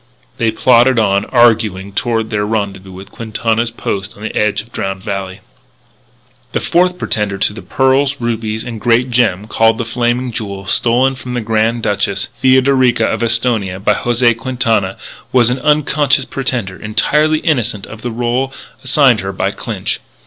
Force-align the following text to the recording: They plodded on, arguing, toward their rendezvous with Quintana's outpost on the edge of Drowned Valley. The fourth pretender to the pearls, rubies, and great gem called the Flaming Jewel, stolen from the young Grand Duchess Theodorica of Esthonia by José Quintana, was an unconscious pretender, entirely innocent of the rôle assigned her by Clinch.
They 0.39 0.49
plodded 0.49 0.97
on, 0.97 1.25
arguing, 1.25 1.91
toward 1.93 2.31
their 2.31 2.43
rendezvous 2.43 2.91
with 2.91 3.11
Quintana's 3.11 3.69
outpost 3.69 4.17
on 4.17 4.23
the 4.23 4.35
edge 4.35 4.63
of 4.63 4.71
Drowned 4.71 5.03
Valley. 5.03 5.41
The 6.53 6.59
fourth 6.59 6.97
pretender 6.97 7.37
to 7.37 7.53
the 7.53 7.61
pearls, 7.61 8.15
rubies, 8.19 8.63
and 8.63 8.81
great 8.81 9.11
gem 9.11 9.45
called 9.45 9.77
the 9.77 9.85
Flaming 9.85 10.31
Jewel, 10.31 10.65
stolen 10.65 11.13
from 11.13 11.33
the 11.33 11.39
young 11.41 11.45
Grand 11.45 11.83
Duchess 11.83 12.29
Theodorica 12.41 13.05
of 13.05 13.21
Esthonia 13.21 13.79
by 13.79 13.93
José 13.93 14.35
Quintana, 14.35 14.97
was 15.31 15.51
an 15.51 15.59
unconscious 15.59 16.25
pretender, 16.25 16.81
entirely 16.81 17.37
innocent 17.37 17.85
of 17.85 18.01
the 18.01 18.09
rôle 18.09 18.51
assigned 18.83 19.19
her 19.19 19.31
by 19.31 19.51
Clinch. 19.51 19.99